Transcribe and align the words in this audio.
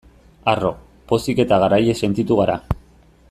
Harro, 0.51 0.71
pozik 1.11 1.43
eta 1.45 1.61
garaile 1.65 1.97
sentitu 2.05 2.39
gara. 2.43 2.57